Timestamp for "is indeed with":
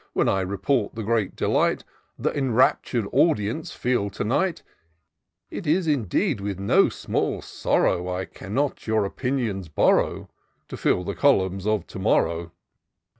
5.67-6.57